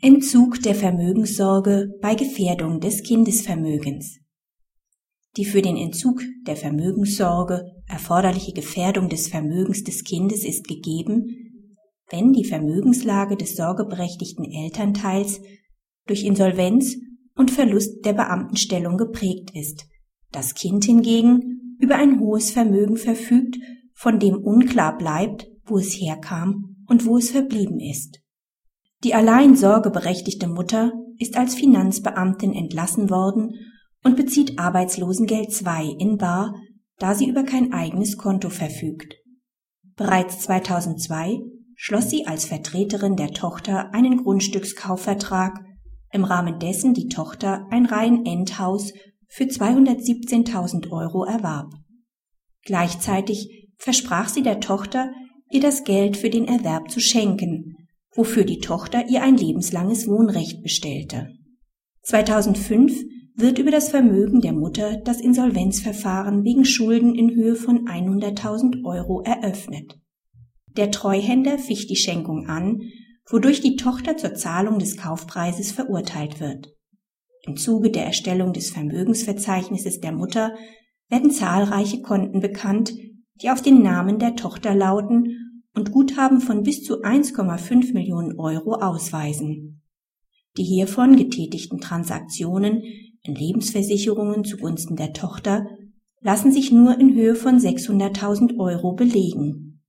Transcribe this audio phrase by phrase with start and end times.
[0.00, 4.20] Entzug der Vermögenssorge bei Gefährdung des Kindesvermögens.
[5.36, 11.26] Die für den Entzug der Vermögenssorge erforderliche Gefährdung des Vermögens des Kindes ist gegeben,
[12.10, 15.40] wenn die Vermögenslage des sorgeberechtigten Elternteils
[16.06, 16.94] durch Insolvenz
[17.34, 19.84] und Verlust der Beamtenstellung geprägt ist,
[20.30, 23.58] das Kind hingegen über ein hohes Vermögen verfügt,
[23.94, 28.20] von dem unklar bleibt, wo es herkam und wo es verblieben ist.
[29.04, 33.54] Die allein sorgeberechtigte Mutter ist als Finanzbeamtin entlassen worden
[34.02, 36.54] und bezieht Arbeitslosengeld II in Bar,
[36.98, 39.14] da sie über kein eigenes Konto verfügt.
[39.94, 41.38] Bereits 2002
[41.76, 45.60] schloss sie als Vertreterin der Tochter einen Grundstückskaufvertrag,
[46.10, 48.92] im Rahmen dessen die Tochter ein Reihenendhaus
[49.28, 51.72] für 217.000 Euro erwarb.
[52.64, 55.12] Gleichzeitig versprach sie der Tochter,
[55.50, 57.77] ihr das Geld für den Erwerb zu schenken,
[58.18, 61.28] wofür die Tochter ihr ein lebenslanges Wohnrecht bestellte.
[62.02, 63.04] 2005
[63.36, 69.22] wird über das Vermögen der Mutter das Insolvenzverfahren wegen Schulden in Höhe von 100.000 Euro
[69.22, 70.00] eröffnet.
[70.76, 72.80] Der Treuhänder ficht die Schenkung an,
[73.30, 76.74] wodurch die Tochter zur Zahlung des Kaufpreises verurteilt wird.
[77.46, 80.56] Im Zuge der Erstellung des Vermögensverzeichnisses der Mutter
[81.08, 82.94] werden zahlreiche Konten bekannt,
[83.40, 85.47] die auf den Namen der Tochter lauten
[85.78, 89.80] und Guthaben von bis zu 1,5 Millionen Euro ausweisen.
[90.56, 92.82] Die hiervon getätigten Transaktionen
[93.22, 95.68] in Lebensversicherungen zugunsten der Tochter
[96.20, 99.84] lassen sich nur in Höhe von 600.000 Euro belegen.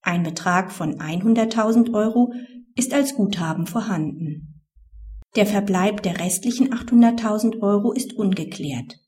[0.00, 2.32] Ein Betrag von 100.000 Euro
[2.74, 4.60] ist als Guthaben vorhanden.
[5.36, 8.98] Der Verbleib der restlichen 800.000 Euro ist ungeklärt.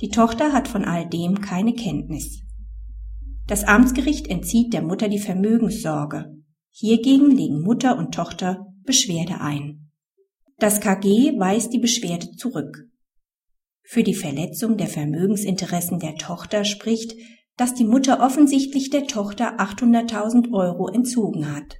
[0.00, 2.44] Die Tochter hat von all dem keine Kenntnis.
[3.46, 6.36] Das Amtsgericht entzieht der Mutter die Vermögenssorge.
[6.70, 9.90] Hiergegen legen Mutter und Tochter Beschwerde ein.
[10.58, 12.88] Das KG weist die Beschwerde zurück.
[13.82, 17.14] Für die Verletzung der Vermögensinteressen der Tochter spricht,
[17.56, 21.78] dass die Mutter offensichtlich der Tochter 800.000 Euro entzogen hat.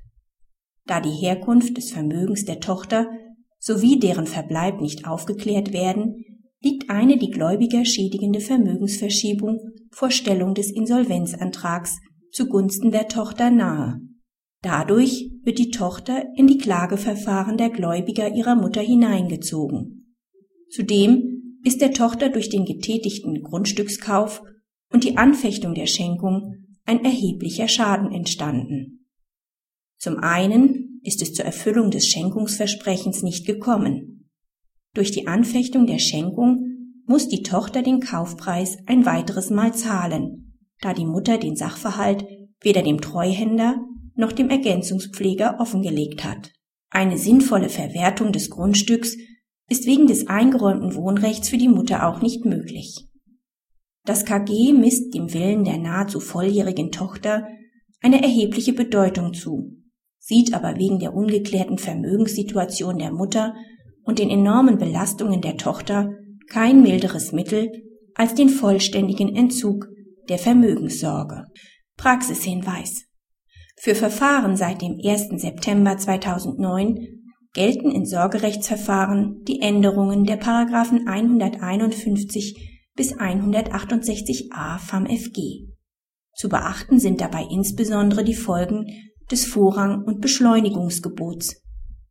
[0.84, 3.08] Da die Herkunft des Vermögens der Tochter
[3.58, 6.24] sowie deren Verbleib nicht aufgeklärt werden,
[6.60, 9.60] liegt eine die Gläubiger schädigende Vermögensverschiebung
[9.92, 11.98] vor Stellung des Insolvenzantrags
[12.32, 14.00] zugunsten der Tochter nahe.
[14.62, 20.16] Dadurch wird die Tochter in die Klageverfahren der Gläubiger ihrer Mutter hineingezogen.
[20.70, 24.42] Zudem ist der Tochter durch den getätigten Grundstückskauf
[24.92, 26.54] und die Anfechtung der Schenkung
[26.84, 29.06] ein erheblicher Schaden entstanden.
[29.98, 34.30] Zum einen ist es zur Erfüllung des Schenkungsversprechens nicht gekommen.
[34.94, 36.71] Durch die Anfechtung der Schenkung
[37.12, 42.24] muss die Tochter den Kaufpreis ein weiteres Mal zahlen, da die Mutter den Sachverhalt
[42.62, 43.84] weder dem Treuhänder
[44.14, 46.52] noch dem Ergänzungspfleger offengelegt hat.
[46.88, 49.18] Eine sinnvolle Verwertung des Grundstücks
[49.68, 53.06] ist wegen des eingeräumten Wohnrechts für die Mutter auch nicht möglich.
[54.06, 57.46] Das KG misst dem Willen der nahezu volljährigen Tochter
[58.00, 59.76] eine erhebliche Bedeutung zu,
[60.18, 63.54] sieht aber wegen der ungeklärten Vermögenssituation der Mutter
[64.02, 66.16] und den enormen Belastungen der Tochter
[66.52, 67.70] kein milderes Mittel
[68.14, 69.88] als den vollständigen Entzug
[70.28, 71.46] der Vermögenssorge.
[71.96, 73.06] Praxishinweis.
[73.80, 75.40] Für Verfahren seit dem 1.
[75.40, 77.22] September 2009
[77.54, 82.54] gelten in Sorgerechtsverfahren die Änderungen der Paragraphen 151
[82.94, 85.68] bis 168a FAMFG.
[86.34, 88.86] Zu beachten sind dabei insbesondere die Folgen
[89.30, 91.62] des Vorrang- und Beschleunigungsgebots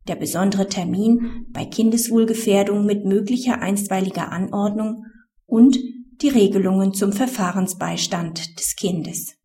[0.08, 5.04] der besondere Termin bei Kindeswohlgefährdung mit möglicher einstweiliger Anordnung
[5.46, 5.78] und
[6.20, 9.36] die Regelungen zum Verfahrensbeistand des Kindes